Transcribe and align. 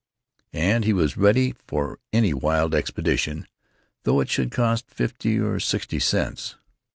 And 0.55 0.83
he 0.83 0.93
was 0.93 1.15
ready 1.15 1.53
for 1.67 1.99
any 2.11 2.33
wild 2.33 2.73
expedition, 2.73 3.45
though 4.01 4.19
it 4.19 4.29
should 4.29 4.49
cost 4.49 4.89
fifty 4.89 5.37
or 5.39 5.59
sixty 5.59 5.99
cents. 5.99 6.55